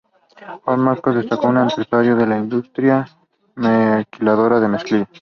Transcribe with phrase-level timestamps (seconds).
[0.63, 3.05] Juan Marcos destacó como empresario de la industria
[3.55, 5.07] maquiladora de mezclilla.